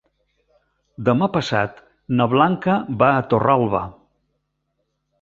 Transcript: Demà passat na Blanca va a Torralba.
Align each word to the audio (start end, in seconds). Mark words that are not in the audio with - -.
Demà 1.09 1.27
passat 1.35 1.77
na 2.21 2.29
Blanca 2.33 2.81
va 3.05 3.13
a 3.13 3.23
Torralba. 3.35 3.87